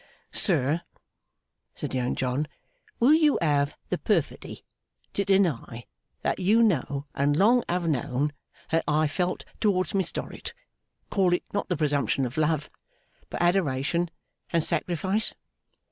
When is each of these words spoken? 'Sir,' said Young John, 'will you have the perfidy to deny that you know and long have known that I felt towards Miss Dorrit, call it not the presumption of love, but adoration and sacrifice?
'Sir,' 0.31 0.81
said 1.75 1.93
Young 1.93 2.15
John, 2.15 2.47
'will 2.99 3.13
you 3.13 3.37
have 3.39 3.77
the 3.89 3.99
perfidy 3.99 4.65
to 5.13 5.23
deny 5.23 5.85
that 6.23 6.39
you 6.39 6.63
know 6.63 7.05
and 7.13 7.37
long 7.37 7.63
have 7.69 7.87
known 7.87 8.33
that 8.71 8.83
I 8.87 9.05
felt 9.05 9.45
towards 9.59 9.93
Miss 9.93 10.11
Dorrit, 10.11 10.55
call 11.11 11.33
it 11.33 11.43
not 11.53 11.69
the 11.69 11.77
presumption 11.77 12.25
of 12.25 12.35
love, 12.35 12.71
but 13.29 13.43
adoration 13.43 14.09
and 14.49 14.63
sacrifice? 14.63 15.35